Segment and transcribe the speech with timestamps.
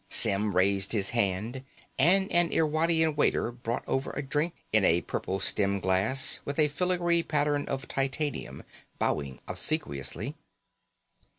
[0.09, 1.63] Symm raised his hand
[1.99, 6.69] and an Irwadian waiter brought over a drink in a purple stem glass with a
[6.69, 8.63] filigree pattern of titanium,
[8.97, 10.33] bowing obsequiously.